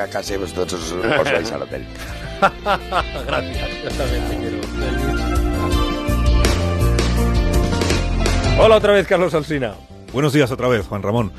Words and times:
a 0.00 0.08
casa 0.08 0.34
y 0.34 0.38
vosotros 0.38 0.74
os, 0.74 0.92
os 0.92 1.24
vais 1.24 1.52
al 1.52 1.62
hotel. 1.62 1.86
Gracias, 3.26 3.68
yo 3.84 3.90
también 3.90 4.28
te 4.28 4.36
quiero. 4.38 4.58
Hola 8.58 8.76
otra 8.76 8.92
vez, 8.92 9.06
Carlos 9.06 9.34
Alsina. 9.34 9.74
Buenos 10.12 10.32
días 10.32 10.50
otra 10.50 10.68
vez, 10.68 10.86
Juan 10.86 11.02
Ramón. 11.02 11.32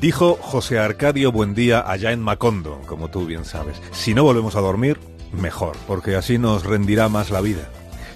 Dijo 0.00 0.38
José 0.40 0.78
Arcadio 0.78 1.32
Buendía 1.32 1.84
allá 1.90 2.12
en 2.12 2.20
Macondo, 2.20 2.80
como 2.86 3.08
tú 3.08 3.26
bien 3.26 3.44
sabes. 3.44 3.80
Si 3.92 4.14
no 4.14 4.24
volvemos 4.24 4.56
a 4.56 4.60
dormir, 4.60 4.98
mejor, 5.32 5.76
porque 5.86 6.16
así 6.16 6.38
nos 6.38 6.64
rendirá 6.64 7.08
más 7.08 7.30
la 7.30 7.40
vida. 7.40 7.68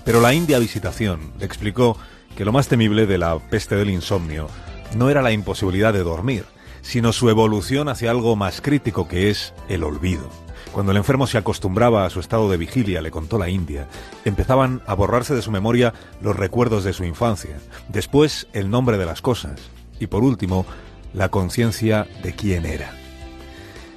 Pero 0.04 0.20
la 0.20 0.34
India 0.34 0.58
Visitación 0.58 1.32
explicó 1.40 1.96
que 2.36 2.44
lo 2.44 2.52
más 2.52 2.68
temible 2.68 3.06
de 3.06 3.18
la 3.18 3.38
peste 3.38 3.76
del 3.76 3.90
insomnio 3.90 4.48
no 4.96 5.10
era 5.10 5.22
la 5.22 5.32
imposibilidad 5.32 5.92
de 5.92 6.02
dormir, 6.02 6.44
sino 6.82 7.12
su 7.12 7.28
evolución 7.30 7.88
hacia 7.88 8.10
algo 8.10 8.36
más 8.36 8.60
crítico 8.60 9.08
que 9.08 9.30
es 9.30 9.54
el 9.68 9.84
olvido. 9.84 10.28
Cuando 10.72 10.92
el 10.92 10.98
enfermo 10.98 11.26
se 11.26 11.38
acostumbraba 11.38 12.04
a 12.04 12.10
su 12.10 12.20
estado 12.20 12.50
de 12.50 12.56
vigilia, 12.56 13.00
le 13.00 13.10
contó 13.10 13.38
la 13.38 13.48
India, 13.48 13.88
empezaban 14.24 14.82
a 14.86 14.94
borrarse 14.94 15.34
de 15.34 15.42
su 15.42 15.50
memoria 15.50 15.94
los 16.20 16.36
recuerdos 16.36 16.84
de 16.84 16.92
su 16.92 17.04
infancia, 17.04 17.58
después 17.88 18.46
el 18.52 18.70
nombre 18.70 18.98
de 18.98 19.06
las 19.06 19.22
cosas 19.22 19.60
y 19.98 20.06
por 20.06 20.22
último 20.22 20.66
la 21.14 21.30
conciencia 21.30 22.06
de 22.22 22.34
quién 22.34 22.66
era. 22.66 22.92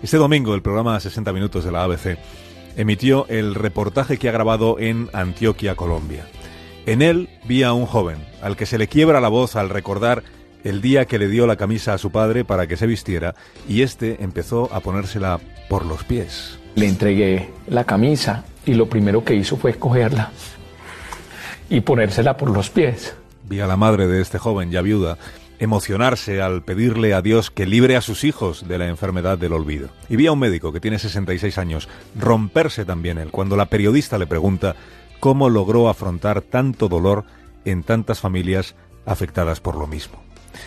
Este 0.01 0.17
domingo 0.17 0.55
el 0.55 0.61
programa 0.61 0.99
60 0.99 1.31
Minutos 1.33 1.63
de 1.63 1.71
la 1.71 1.83
ABC 1.83 2.17
emitió 2.75 3.27
el 3.27 3.53
reportaje 3.53 4.17
que 4.17 4.29
ha 4.29 4.31
grabado 4.31 4.79
en 4.79 5.09
Antioquia, 5.13 5.75
Colombia. 5.75 6.25
En 6.85 7.01
él 7.01 7.29
vi 7.45 7.63
a 7.63 7.73
un 7.73 7.85
joven 7.85 8.25
al 8.41 8.55
que 8.55 8.65
se 8.65 8.77
le 8.77 8.87
quiebra 8.87 9.21
la 9.21 9.27
voz 9.27 9.55
al 9.55 9.69
recordar 9.69 10.23
el 10.63 10.81
día 10.81 11.05
que 11.05 11.19
le 11.19 11.27
dio 11.27 11.47
la 11.47 11.55
camisa 11.55 11.93
a 11.93 11.97
su 11.97 12.11
padre 12.11 12.45
para 12.45 12.67
que 12.67 12.77
se 12.77 12.87
vistiera 12.87 13.35
y 13.67 13.81
este 13.81 14.23
empezó 14.23 14.73
a 14.73 14.79
ponérsela 14.79 15.39
por 15.69 15.85
los 15.85 16.03
pies. 16.03 16.59
Le 16.75 16.87
entregué 16.87 17.49
la 17.67 17.83
camisa 17.83 18.45
y 18.65 18.73
lo 18.73 18.87
primero 18.87 19.23
que 19.23 19.35
hizo 19.35 19.57
fue 19.57 19.71
escogerla 19.71 20.31
y 21.69 21.81
ponérsela 21.81 22.37
por 22.37 22.49
los 22.49 22.69
pies. 22.69 23.15
Vi 23.43 23.59
a 23.59 23.67
la 23.67 23.77
madre 23.77 24.07
de 24.07 24.21
este 24.21 24.37
joven 24.37 24.71
ya 24.71 24.81
viuda 24.81 25.17
emocionarse 25.59 26.41
al 26.41 26.63
pedirle 26.63 27.13
a 27.13 27.21
Dios 27.21 27.51
que 27.51 27.67
libre 27.67 27.95
a 27.95 28.01
sus 28.01 28.23
hijos 28.23 28.67
de 28.67 28.79
la 28.79 28.87
enfermedad 28.87 29.37
del 29.37 29.53
olvido. 29.53 29.89
Y 30.09 30.15
vi 30.15 30.25
a 30.25 30.31
un 30.31 30.39
médico 30.39 30.73
que 30.73 30.79
tiene 30.79 30.97
66 30.97 31.57
años 31.59 31.87
romperse 32.19 32.83
también 32.83 33.19
él 33.19 33.29
cuando 33.29 33.55
la 33.55 33.67
periodista 33.67 34.17
le 34.17 34.25
pregunta 34.25 34.75
cómo 35.19 35.49
logró 35.49 35.87
afrontar 35.87 36.41
tanto 36.41 36.89
dolor 36.89 37.25
en 37.63 37.83
tantas 37.83 38.19
familias 38.19 38.75
afectadas 39.05 39.59
por 39.59 39.75
lo 39.75 39.85
mismo. 39.85 40.19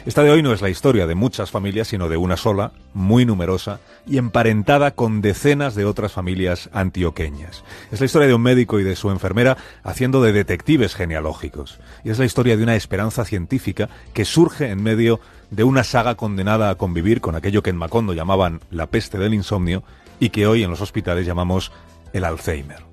Esta 0.06 0.22
de 0.22 0.30
hoy 0.30 0.42
no 0.42 0.52
es 0.52 0.62
la 0.62 0.70
historia 0.70 1.06
de 1.06 1.14
muchas 1.14 1.50
familias, 1.50 1.88
sino 1.88 2.08
de 2.08 2.16
una 2.16 2.36
sola, 2.36 2.72
muy 2.92 3.24
numerosa 3.24 3.80
y 4.06 4.18
emparentada 4.18 4.92
con 4.92 5.20
decenas 5.20 5.74
de 5.74 5.84
otras 5.84 6.12
familias 6.12 6.70
antioqueñas. 6.72 7.64
Es 7.90 8.00
la 8.00 8.06
historia 8.06 8.28
de 8.28 8.34
un 8.34 8.42
médico 8.42 8.80
y 8.80 8.84
de 8.84 8.96
su 8.96 9.10
enfermera 9.10 9.56
haciendo 9.82 10.22
de 10.22 10.32
detectives 10.32 10.94
genealógicos. 10.94 11.80
Y 12.04 12.10
es 12.10 12.18
la 12.18 12.24
historia 12.24 12.56
de 12.56 12.62
una 12.62 12.76
esperanza 12.76 13.24
científica 13.24 13.88
que 14.12 14.24
surge 14.24 14.70
en 14.70 14.82
medio 14.82 15.20
de 15.50 15.64
una 15.64 15.84
saga 15.84 16.14
condenada 16.14 16.70
a 16.70 16.74
convivir 16.76 17.20
con 17.20 17.36
aquello 17.36 17.62
que 17.62 17.70
en 17.70 17.76
Macondo 17.76 18.12
llamaban 18.12 18.60
la 18.70 18.86
peste 18.86 19.18
del 19.18 19.34
insomnio 19.34 19.82
y 20.20 20.30
que 20.30 20.46
hoy 20.46 20.62
en 20.62 20.70
los 20.70 20.80
hospitales 20.80 21.26
llamamos 21.26 21.72
el 22.12 22.24
Alzheimer. 22.24 22.84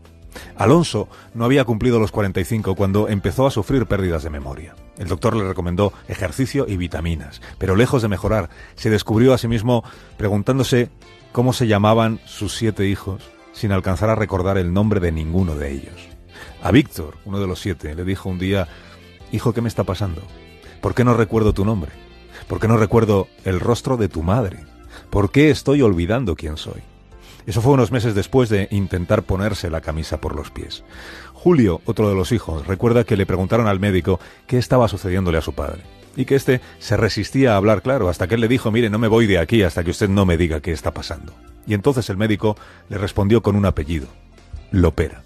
Alonso 0.55 1.07
no 1.33 1.45
había 1.45 1.65
cumplido 1.65 1.99
los 1.99 2.11
45 2.11 2.75
cuando 2.75 3.09
empezó 3.09 3.47
a 3.47 3.51
sufrir 3.51 3.85
pérdidas 3.85 4.23
de 4.23 4.29
memoria. 4.29 4.75
El 5.01 5.07
doctor 5.07 5.35
le 5.35 5.47
recomendó 5.47 5.93
ejercicio 6.07 6.67
y 6.67 6.77
vitaminas, 6.77 7.41
pero 7.57 7.75
lejos 7.75 8.03
de 8.03 8.07
mejorar, 8.07 8.51
se 8.75 8.91
descubrió 8.91 9.33
a 9.33 9.39
sí 9.39 9.47
mismo 9.47 9.83
preguntándose 10.15 10.91
cómo 11.31 11.53
se 11.53 11.65
llamaban 11.65 12.19
sus 12.25 12.55
siete 12.55 12.85
hijos 12.87 13.23
sin 13.51 13.71
alcanzar 13.71 14.11
a 14.11 14.15
recordar 14.15 14.59
el 14.59 14.73
nombre 14.73 14.99
de 14.99 15.11
ninguno 15.11 15.55
de 15.55 15.71
ellos. 15.71 16.07
A 16.61 16.71
Víctor, 16.71 17.17
uno 17.25 17.39
de 17.39 17.47
los 17.47 17.59
siete, 17.59 17.95
le 17.95 18.03
dijo 18.03 18.29
un 18.29 18.37
día, 18.37 18.67
Hijo, 19.31 19.53
¿qué 19.53 19.61
me 19.61 19.69
está 19.69 19.85
pasando? 19.85 20.21
¿Por 20.81 20.93
qué 20.93 21.03
no 21.03 21.15
recuerdo 21.15 21.51
tu 21.51 21.65
nombre? 21.65 21.91
¿Por 22.47 22.59
qué 22.59 22.67
no 22.67 22.77
recuerdo 22.77 23.27
el 23.43 23.59
rostro 23.59 23.97
de 23.97 24.07
tu 24.07 24.21
madre? 24.21 24.59
¿Por 25.09 25.31
qué 25.31 25.49
estoy 25.49 25.81
olvidando 25.81 26.35
quién 26.35 26.57
soy? 26.57 26.83
Eso 27.45 27.61
fue 27.61 27.73
unos 27.73 27.91
meses 27.91 28.15
después 28.15 28.49
de 28.49 28.67
intentar 28.71 29.23
ponerse 29.23 29.69
la 29.69 29.81
camisa 29.81 30.21
por 30.21 30.35
los 30.35 30.51
pies. 30.51 30.83
Julio, 31.33 31.81
otro 31.85 32.07
de 32.07 32.15
los 32.15 32.31
hijos, 32.31 32.67
recuerda 32.67 33.03
que 33.03 33.17
le 33.17 33.25
preguntaron 33.25 33.67
al 33.67 33.79
médico 33.79 34.19
qué 34.47 34.57
estaba 34.57 34.87
sucediéndole 34.87 35.37
a 35.37 35.41
su 35.41 35.53
padre. 35.53 35.81
Y 36.15 36.25
que 36.25 36.35
éste 36.35 36.61
se 36.79 36.97
resistía 36.97 37.53
a 37.53 37.57
hablar 37.57 37.81
claro, 37.81 38.09
hasta 38.09 38.27
que 38.27 38.35
él 38.35 38.41
le 38.41 38.47
dijo, 38.47 38.69
mire, 38.71 38.89
no 38.89 38.99
me 38.99 39.07
voy 39.07 39.27
de 39.27 39.39
aquí 39.39 39.63
hasta 39.63 39.83
que 39.83 39.91
usted 39.91 40.09
no 40.09 40.25
me 40.25 40.37
diga 40.37 40.59
qué 40.59 40.71
está 40.71 40.93
pasando. 40.93 41.33
Y 41.65 41.73
entonces 41.73 42.09
el 42.09 42.17
médico 42.17 42.57
le 42.89 42.97
respondió 42.97 43.41
con 43.41 43.55
un 43.55 43.65
apellido, 43.65 44.07
Lopera. 44.71 45.23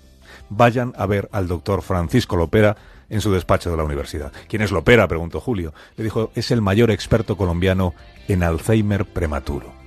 Vayan 0.50 0.94
a 0.96 1.06
ver 1.06 1.28
al 1.32 1.48
doctor 1.48 1.82
Francisco 1.82 2.36
Lopera 2.36 2.78
en 3.10 3.22
su 3.22 3.32
despacho 3.32 3.72
de 3.72 3.78
la 3.78 3.84
universidad. 3.84 4.32
¿Quién 4.48 4.62
es 4.62 4.72
Lopera? 4.72 5.08
preguntó 5.08 5.40
Julio. 5.40 5.74
Le 5.98 6.04
dijo, 6.04 6.32
es 6.36 6.52
el 6.52 6.62
mayor 6.62 6.92
experto 6.92 7.36
colombiano 7.36 7.94
en 8.28 8.44
Alzheimer 8.44 9.06
prematuro. 9.06 9.85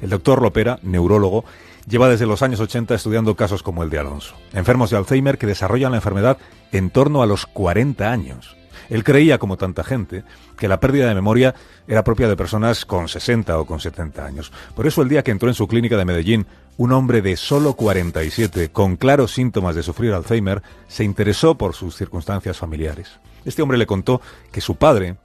El 0.00 0.10
doctor 0.10 0.42
Lopera, 0.42 0.78
neurólogo, 0.82 1.44
lleva 1.88 2.08
desde 2.08 2.26
los 2.26 2.42
años 2.42 2.60
80 2.60 2.94
estudiando 2.94 3.34
casos 3.34 3.62
como 3.62 3.82
el 3.82 3.90
de 3.90 3.98
Alonso, 3.98 4.34
enfermos 4.52 4.90
de 4.90 4.96
Alzheimer 4.96 5.38
que 5.38 5.46
desarrollan 5.46 5.92
la 5.92 5.98
enfermedad 5.98 6.38
en 6.72 6.90
torno 6.90 7.22
a 7.22 7.26
los 7.26 7.46
40 7.46 8.10
años. 8.10 8.56
Él 8.88 9.04
creía, 9.04 9.38
como 9.38 9.56
tanta 9.56 9.84
gente, 9.84 10.24
que 10.56 10.68
la 10.68 10.80
pérdida 10.80 11.08
de 11.08 11.14
memoria 11.14 11.54
era 11.86 12.04
propia 12.04 12.28
de 12.28 12.36
personas 12.36 12.84
con 12.86 13.08
60 13.08 13.58
o 13.58 13.66
con 13.66 13.80
70 13.80 14.24
años. 14.24 14.52
Por 14.74 14.86
eso 14.86 15.02
el 15.02 15.08
día 15.08 15.22
que 15.22 15.30
entró 15.30 15.48
en 15.48 15.54
su 15.54 15.68
clínica 15.68 15.96
de 15.96 16.04
Medellín, 16.04 16.46
un 16.76 16.92
hombre 16.92 17.20
de 17.20 17.36
solo 17.36 17.74
47, 17.74 18.70
con 18.70 18.96
claros 18.96 19.32
síntomas 19.32 19.74
de 19.74 19.82
sufrir 19.82 20.14
Alzheimer, 20.14 20.62
se 20.86 21.04
interesó 21.04 21.56
por 21.56 21.74
sus 21.74 21.96
circunstancias 21.96 22.56
familiares. 22.56 23.18
Este 23.44 23.62
hombre 23.62 23.78
le 23.78 23.86
contó 23.86 24.20
que 24.52 24.60
su 24.60 24.76
padre 24.76 25.16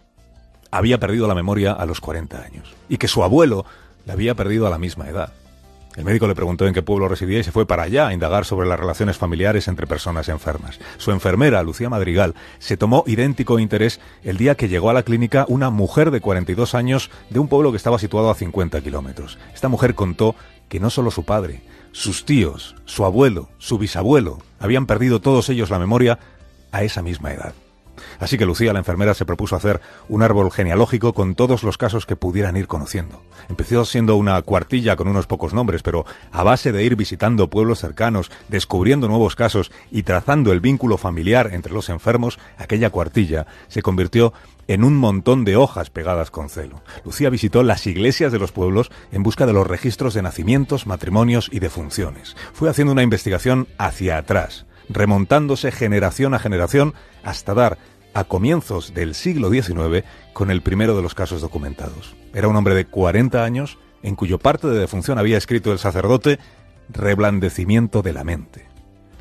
había 0.72 1.00
perdido 1.00 1.28
la 1.28 1.36
memoria 1.36 1.72
a 1.72 1.86
los 1.86 2.02
40 2.02 2.42
años 2.42 2.74
y 2.90 2.98
que 2.98 3.08
su 3.08 3.24
abuelo 3.24 3.66
la 4.06 4.14
había 4.14 4.36
perdido 4.36 4.68
a 4.68 4.70
la 4.70 4.78
misma 4.78 5.10
edad. 5.10 5.34
El 5.96 6.06
médico 6.06 6.28
le 6.28 6.34
preguntó 6.34 6.66
en 6.66 6.74
qué 6.74 6.82
pueblo 6.82 7.08
residía 7.08 7.40
y 7.40 7.44
se 7.44 7.52
fue 7.52 7.68
para 7.68 7.84
allá 7.84 8.08
a 8.08 8.14
indagar 8.14 8.46
sobre 8.46 8.68
las 8.68 8.80
relaciones 8.80 9.18
familiares 9.18 9.68
entre 9.68 9.86
personas 9.86 10.28
enfermas. 10.28 10.80
Su 10.98 11.12
enfermera, 11.12 11.62
Lucía 11.62 11.90
Madrigal, 11.90 12.34
se 12.58 12.78
tomó 12.78 13.04
idéntico 13.06 13.60
interés 13.60 14.00
el 14.24 14.38
día 14.38 14.56
que 14.56 14.70
llegó 14.70 14.90
a 14.90 14.94
la 14.94 15.04
clínica 15.04 15.46
una 15.50 15.70
mujer 15.70 16.10
de 16.10 16.20
42 16.20 16.74
años 16.74 17.12
de 17.30 17.40
un 17.40 17.48
pueblo 17.48 17.70
que 17.72 17.78
estaba 17.78 18.00
situado 18.00 18.32
a 18.32 18.36
50 18.36 18.82
kilómetros. 18.82 19.38
Esta 19.54 19.68
mujer 19.68 19.94
contó 19.94 20.36
que 20.68 20.80
no 20.80 20.90
solo 20.90 21.12
su 21.12 21.26
padre, 21.26 21.62
sus 21.92 22.26
tíos, 22.26 22.76
su 22.86 23.06
abuelo, 23.06 23.50
su 23.60 23.78
bisabuelo, 23.78 24.40
habían 24.60 24.88
perdido 24.88 25.22
todos 25.22 25.48
ellos 25.50 25.70
la 25.70 25.78
memoria 25.78 26.18
a 26.72 26.84
esa 26.84 27.04
misma 27.04 27.34
edad. 27.34 27.54
Así 28.24 28.38
que 28.38 28.46
Lucía, 28.46 28.72
la 28.72 28.80
enfermera, 28.80 29.14
se 29.14 29.26
propuso 29.26 29.58
hacer 29.58 29.82
un 30.08 30.24
árbol 30.24 30.50
genealógico 30.50 31.12
con 31.12 31.36
todos 31.36 31.62
los 31.62 31.78
casos 31.78 32.06
que 32.06 32.16
pudieran 32.16 32.56
ir 32.56 32.68
conociendo. 32.68 33.22
Empezó 33.50 33.84
siendo 33.84 34.16
una 34.16 34.42
cuartilla 34.44 34.96
con 34.96 35.10
unos 35.10 35.28
pocos 35.28 35.54
nombres, 35.54 35.84
pero 35.84 36.06
a 36.32 36.42
base 36.42 36.72
de 36.72 36.86
ir 36.86 36.96
visitando 36.96 37.50
pueblos 37.50 37.80
cercanos, 37.80 38.32
descubriendo 38.48 39.10
nuevos 39.10 39.36
casos 39.36 39.74
y 39.92 40.04
trazando 40.04 40.54
el 40.54 40.62
vínculo 40.62 40.98
familiar 40.98 41.50
entre 41.52 41.74
los 41.74 41.90
enfermos, 41.90 42.40
aquella 42.58 42.92
cuartilla 42.92 43.46
se 43.68 43.82
convirtió 43.82 44.32
en 44.70 44.86
un 44.86 44.96
montón 44.96 45.44
de 45.44 45.58
hojas 45.58 45.90
pegadas 45.90 46.32
con 46.32 46.48
celo. 46.48 46.82
Lucía 47.04 47.30
visitó 47.30 47.62
las 47.62 47.86
iglesias 47.88 48.32
de 48.32 48.40
los 48.40 48.54
pueblos 48.54 48.90
en 49.12 49.24
busca 49.24 49.46
de 49.46 49.52
los 49.52 49.68
registros 49.68 50.14
de 50.14 50.22
nacimientos, 50.22 50.88
matrimonios 50.88 51.50
y 51.52 51.60
defunciones. 51.60 52.38
Fue 52.54 52.70
haciendo 52.70 52.94
una 52.94 53.04
investigación 53.04 53.68
hacia 53.78 54.18
atrás, 54.18 54.66
remontándose 54.88 55.74
generación 55.74 56.34
a 56.34 56.40
generación 56.40 56.94
hasta 57.24 57.54
dar 57.54 57.78
a 58.14 58.24
comienzos 58.24 58.94
del 58.94 59.16
siglo 59.16 59.50
XIX 59.50 60.06
con 60.34 60.52
el 60.52 60.62
primero 60.62 60.96
de 60.96 61.02
los 61.02 61.16
casos 61.16 61.42
documentados. 61.42 62.16
Era 62.34 62.48
un 62.48 62.56
hombre 62.56 62.76
de 62.76 62.86
40 62.86 63.44
años 63.44 63.78
en 64.02 64.16
cuyo 64.16 64.40
parte 64.40 64.68
de 64.68 64.80
defunción 64.80 65.18
había 65.18 65.38
escrito 65.38 65.72
el 65.72 65.80
sacerdote 65.80 66.40
reblandecimiento 66.90 68.02
de 68.02 68.14
la 68.14 68.24
mente. 68.24 68.68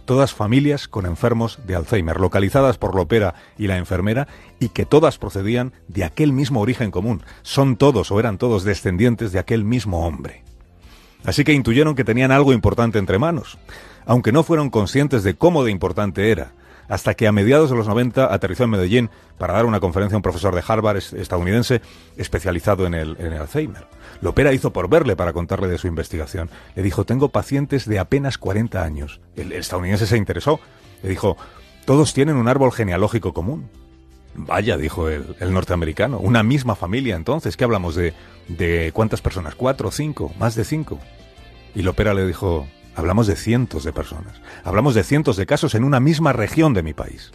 Todas 0.05 0.35
familias 0.35 0.89
con 0.89 1.07
enfermos 1.07 1.61
de 1.65 1.77
Alzheimer, 1.77 2.19
localizadas 2.19 2.77
por 2.77 2.97
Lopera 2.97 3.35
y 3.57 3.69
la 3.69 3.79
enfermera, 3.79 4.27
y 4.59 4.71
que 4.71 4.85
todas 4.85 5.17
procedían 5.17 5.73
de 5.87 6.03
aquel 6.03 6.33
mismo 6.33 6.61
origen 6.61 6.91
común. 6.91 7.23
Son 7.43 7.77
todos 7.77 8.11
o 8.11 8.19
eran 8.19 8.37
todos 8.37 8.65
descendientes 8.65 9.31
de 9.31 9.39
aquel 9.39 9.65
mismo 9.65 10.05
hombre. 10.05 10.43
Así 11.25 11.45
que 11.45 11.53
intuyeron 11.53 11.95
que 11.95 12.05
tenían 12.05 12.33
algo 12.33 12.53
importante 12.53 12.99
entre 12.99 13.21
manos, 13.21 13.59
aunque 14.05 14.33
no 14.33 14.43
fueron 14.43 14.71
conscientes 14.71 15.23
de 15.23 15.35
cómo 15.35 15.63
de 15.63 15.71
importante 15.71 16.33
era, 16.33 16.53
hasta 16.93 17.15
que 17.15 17.27
a 17.27 17.33
mediados 17.33 17.71
de 17.71 17.77
los 17.77 17.89
90 17.89 18.35
aterrizó 18.35 18.65
en 18.65 18.71
Medellín 18.71 19.11
para 19.39 19.55
dar 19.55 19.65
una 19.65 19.81
conferencia 19.81 20.15
a 20.15 20.19
un 20.19 20.23
profesor 20.23 20.55
de 20.55 20.63
Harvard 20.67 20.99
estadounidense 20.99 21.81
especializado 22.19 22.85
en 22.85 22.93
el, 22.93 23.17
en 23.19 23.33
el 23.33 23.41
Alzheimer. 23.41 23.87
Lopera 24.21 24.53
hizo 24.53 24.75
por 24.75 24.91
verle 24.91 25.17
para 25.17 25.33
contarle 25.33 25.69
de 25.69 25.79
su 25.79 25.87
investigación. 25.87 26.51
Le 26.77 26.83
dijo, 26.83 27.07
tengo 27.07 27.31
pacientes 27.31 27.89
de 27.89 27.99
apenas 27.99 28.37
40 28.37 28.85
años. 28.85 29.23
El 29.37 29.53
estadounidense 29.53 30.07
se 30.07 30.19
interesó. 30.19 30.61
Le 31.03 31.09
dijo, 31.09 31.39
todos 31.87 32.13
tienen 32.13 32.37
un 32.37 32.47
árbol 32.47 32.73
genealógico 32.73 33.33
común. 33.33 33.71
Vaya, 34.35 34.77
dijo 34.77 35.09
el, 35.09 35.35
norteamericano, 35.41 36.19
una 36.19 36.43
misma 36.43 36.75
familia 36.75 37.17
entonces. 37.17 37.57
¿Qué 37.57 37.65
hablamos 37.65 37.95
de, 37.95 38.13
de 38.49 38.91
cuántas 38.93 39.23
personas? 39.23 39.55
¿Cuatro, 39.55 39.91
cinco, 39.91 40.31
más 40.39 40.57
de 40.57 40.65
cinco? 40.65 40.99
Y 41.75 41.81
Lopera 41.81 42.13
le 42.13 42.27
dijo, 42.27 42.67
hablamos 42.97 43.27
de 43.27 43.37
cientos 43.37 43.85
de 43.85 43.93
personas, 43.93 44.41
hablamos 44.65 44.95
de 44.95 45.05
cientos 45.05 45.37
de 45.37 45.47
casos 45.47 45.75
en 45.75 45.85
una 45.85 46.01
misma 46.01 46.33
región 46.33 46.75
de 46.75 46.83
mi 46.83 46.93
país. 46.95 47.33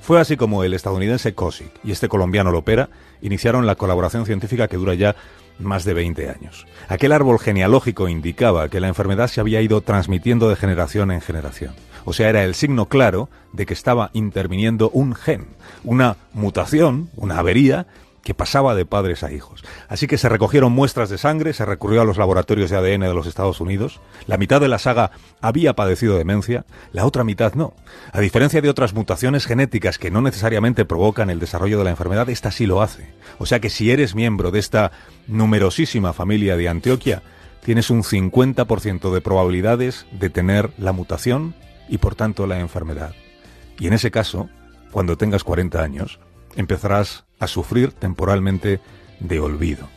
Fue 0.00 0.20
así 0.20 0.36
como 0.36 0.64
el 0.64 0.74
estadounidense 0.74 1.34
Cosic 1.34 1.70
y 1.84 1.92
este 1.92 2.08
colombiano 2.08 2.50
Lopera 2.50 2.88
iniciaron 3.20 3.66
la 3.66 3.76
colaboración 3.76 4.26
científica 4.26 4.66
que 4.66 4.76
dura 4.76 4.94
ya 4.94 5.14
más 5.58 5.84
de 5.84 5.94
20 5.94 6.30
años. 6.30 6.66
Aquel 6.88 7.12
árbol 7.12 7.38
genealógico 7.38 8.08
indicaba 8.08 8.68
que 8.68 8.80
la 8.80 8.88
enfermedad 8.88 9.28
se 9.28 9.40
había 9.40 9.60
ido 9.60 9.80
transmitiendo 9.82 10.48
de 10.48 10.56
generación 10.56 11.10
en 11.10 11.20
generación. 11.20 11.74
O 12.04 12.12
sea, 12.12 12.30
era 12.30 12.44
el 12.44 12.54
signo 12.54 12.86
claro 12.86 13.28
de 13.52 13.66
que 13.66 13.74
estaba 13.74 14.10
interviniendo 14.14 14.90
un 14.90 15.14
gen, 15.14 15.48
una 15.84 16.16
mutación, 16.32 17.10
una 17.14 17.38
avería 17.38 17.86
que 18.22 18.34
pasaba 18.34 18.74
de 18.74 18.86
padres 18.86 19.22
a 19.22 19.32
hijos. 19.32 19.64
Así 19.88 20.06
que 20.06 20.18
se 20.18 20.28
recogieron 20.28 20.72
muestras 20.72 21.08
de 21.08 21.18
sangre, 21.18 21.52
se 21.52 21.64
recurrió 21.64 22.02
a 22.02 22.04
los 22.04 22.18
laboratorios 22.18 22.70
de 22.70 22.76
ADN 22.76 23.00
de 23.00 23.14
los 23.14 23.26
Estados 23.26 23.60
Unidos. 23.60 24.00
La 24.26 24.36
mitad 24.36 24.60
de 24.60 24.68
la 24.68 24.78
saga 24.78 25.12
había 25.40 25.74
padecido 25.74 26.18
demencia, 26.18 26.64
la 26.92 27.06
otra 27.06 27.24
mitad 27.24 27.54
no. 27.54 27.74
A 28.12 28.20
diferencia 28.20 28.60
de 28.60 28.68
otras 28.68 28.94
mutaciones 28.94 29.46
genéticas 29.46 29.98
que 29.98 30.10
no 30.10 30.20
necesariamente 30.20 30.84
provocan 30.84 31.30
el 31.30 31.40
desarrollo 31.40 31.78
de 31.78 31.84
la 31.84 31.90
enfermedad, 31.90 32.28
esta 32.28 32.50
sí 32.50 32.66
lo 32.66 32.82
hace. 32.82 33.14
O 33.38 33.46
sea 33.46 33.60
que 33.60 33.70
si 33.70 33.90
eres 33.90 34.14
miembro 34.14 34.50
de 34.50 34.58
esta 34.58 34.92
numerosísima 35.26 36.12
familia 36.12 36.56
de 36.56 36.68
Antioquia, 36.68 37.22
tienes 37.64 37.90
un 37.90 38.02
50% 38.02 39.12
de 39.12 39.20
probabilidades 39.20 40.06
de 40.12 40.30
tener 40.30 40.70
la 40.78 40.92
mutación 40.92 41.54
y 41.88 41.98
por 41.98 42.14
tanto 42.14 42.46
la 42.46 42.60
enfermedad. 42.60 43.14
Y 43.78 43.86
en 43.86 43.94
ese 43.94 44.10
caso, 44.10 44.48
cuando 44.90 45.16
tengas 45.16 45.44
40 45.44 45.82
años, 45.82 46.20
empezarás 46.56 47.24
a 47.40 47.48
sufrir 47.48 47.92
temporalmente 47.92 48.80
de 49.18 49.40
olvido. 49.40 49.88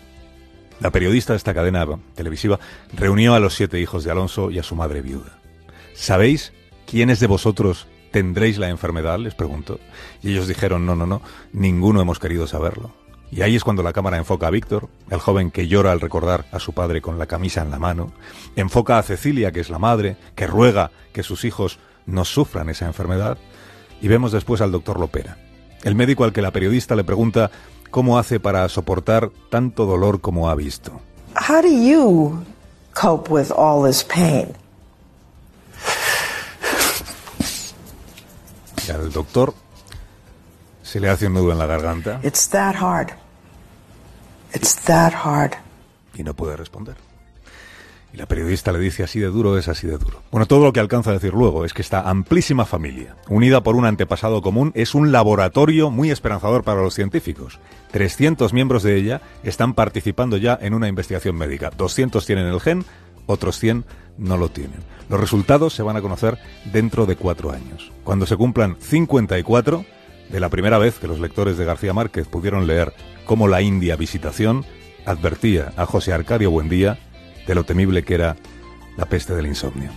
La 0.79 0.91
periodista 0.91 1.33
de 1.33 1.37
esta 1.37 1.53
cadena 1.53 1.85
televisiva 2.15 2.59
reunió 2.93 3.35
a 3.35 3.39
los 3.39 3.53
siete 3.53 3.79
hijos 3.79 4.03
de 4.03 4.11
Alonso 4.11 4.49
y 4.49 4.59
a 4.59 4.63
su 4.63 4.75
madre 4.75 5.01
viuda. 5.01 5.39
¿Sabéis 5.93 6.51
quiénes 6.87 7.19
de 7.19 7.27
vosotros 7.27 7.87
tendréis 8.11 8.57
la 8.57 8.69
enfermedad? 8.69 9.19
les 9.19 9.35
preguntó. 9.35 9.79
Y 10.21 10.31
ellos 10.31 10.47
dijeron, 10.47 10.85
no, 10.85 10.95
no, 10.95 11.05
no, 11.05 11.21
ninguno 11.51 12.01
hemos 12.01 12.19
querido 12.19 12.47
saberlo. 12.47 12.93
Y 13.31 13.41
ahí 13.41 13.55
es 13.55 13.63
cuando 13.63 13.81
la 13.81 13.93
cámara 13.93 14.17
enfoca 14.17 14.47
a 14.47 14.51
Víctor, 14.51 14.89
el 15.09 15.19
joven 15.19 15.49
que 15.49 15.67
llora 15.67 15.91
al 15.91 16.01
recordar 16.01 16.45
a 16.51 16.59
su 16.59 16.73
padre 16.73 17.01
con 17.01 17.17
la 17.17 17.25
camisa 17.25 17.63
en 17.63 17.71
la 17.71 17.79
mano, 17.79 18.13
enfoca 18.55 18.99
a 18.99 19.03
Cecilia, 19.03 19.51
que 19.51 19.59
es 19.59 19.71
la 19.71 19.79
madre, 19.79 20.17
que 20.35 20.45
ruega 20.45 20.91
que 21.13 21.23
sus 21.23 21.43
hijos 21.43 21.79
no 22.05 22.25
sufran 22.25 22.69
esa 22.69 22.85
enfermedad, 22.85 23.39
y 24.01 24.07
vemos 24.07 24.31
después 24.31 24.61
al 24.61 24.71
doctor 24.71 24.99
Lopera, 24.99 25.37
el 25.83 25.95
médico 25.95 26.23
al 26.23 26.33
que 26.33 26.41
la 26.41 26.51
periodista 26.51 26.95
le 26.95 27.03
pregunta 27.03 27.51
cómo 27.91 28.17
hace 28.17 28.39
para 28.39 28.67
soportar 28.69 29.29
tanto 29.49 29.85
dolor 29.85 30.21
como 30.21 30.49
ha 30.49 30.55
visto. 30.55 30.99
How 31.49 31.61
do 31.61 31.67
you 31.67 32.43
cope 32.93 33.31
with 33.31 33.51
all 33.55 33.85
this 33.85 34.03
pain? 34.03 34.53
Y 38.87 38.91
al 38.91 39.11
doctor 39.11 39.53
se 40.81 40.99
le 40.99 41.09
hace 41.09 41.27
un 41.27 41.33
nudo 41.33 41.51
en 41.51 41.57
la 41.57 41.65
garganta 41.65 42.19
It's 42.23 42.49
that 42.49 42.75
hard. 42.75 43.11
It's 44.53 44.75
that 44.85 45.13
hard. 45.13 45.53
y 46.15 46.23
no 46.23 46.33
puede 46.33 46.55
responder. 46.57 46.95
Y 48.13 48.17
la 48.17 48.27
periodista 48.27 48.71
le 48.71 48.77
dice 48.77 49.03
así 49.03 49.19
de 49.19 49.27
duro 49.27 49.57
es 49.57 49.67
así 49.67 49.87
de 49.87 49.97
duro. 49.97 50.21
Bueno, 50.31 50.45
todo 50.45 50.63
lo 50.63 50.71
que 50.71 50.79
alcanza 50.79 51.09
a 51.09 51.13
decir 51.13 51.33
luego 51.33 51.65
es 51.65 51.73
que 51.73 51.81
esta 51.81 52.07
amplísima 52.07 52.63
familia, 52.63 53.15
unida 53.27 53.63
por 53.63 53.75
un 53.75 53.85
antepasado 53.85 54.43
común, 54.43 54.71
es 54.75 54.93
un 54.93 55.11
laboratorio 55.11 55.89
muy 55.89 56.11
esperanzador 56.11 56.63
para 56.63 56.83
los 56.83 56.93
científicos. 56.93 57.59
300 57.91 58.53
miembros 58.53 58.83
de 58.83 58.97
ella 58.97 59.21
están 59.43 59.73
participando 59.73 60.37
ya 60.37 60.57
en 60.61 60.75
una 60.75 60.87
investigación 60.87 61.35
médica. 61.35 61.71
200 61.75 62.23
tienen 62.23 62.45
el 62.45 62.61
gen, 62.61 62.85
otros 63.25 63.57
100 63.57 63.83
no 64.19 64.37
lo 64.37 64.49
tienen. 64.49 64.79
Los 65.09 65.19
resultados 65.19 65.73
se 65.73 65.81
van 65.81 65.97
a 65.97 66.01
conocer 66.01 66.37
dentro 66.71 67.07
de 67.07 67.15
cuatro 67.15 67.51
años. 67.51 67.91
Cuando 68.03 68.27
se 68.27 68.37
cumplan 68.37 68.77
54, 68.79 69.85
de 70.29 70.39
la 70.39 70.49
primera 70.49 70.77
vez 70.77 70.99
que 70.99 71.07
los 71.07 71.19
lectores 71.19 71.57
de 71.57 71.65
García 71.65 71.93
Márquez 71.93 72.27
pudieron 72.27 72.67
leer 72.67 72.93
cómo 73.25 73.47
la 73.47 73.61
India 73.61 73.95
Visitación 73.95 74.65
advertía 75.05 75.73
a 75.77 75.85
José 75.85 76.13
Arcadio 76.13 76.51
Buendía 76.51 76.97
de 77.47 77.55
lo 77.55 77.63
temible 77.63 78.03
que 78.03 78.15
era 78.15 78.35
la 78.97 79.05
peste 79.05 79.33
del 79.35 79.47
insomnio. 79.47 79.91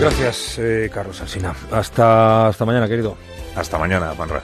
Gracias, 0.00 0.58
eh, 0.58 0.90
Carlos 0.92 1.20
Alsina. 1.20 1.54
Hasta, 1.70 2.48
hasta 2.48 2.64
mañana, 2.64 2.88
querido. 2.88 3.16
Hasta 3.54 3.78
mañana, 3.78 4.12
Panra. 4.12 4.42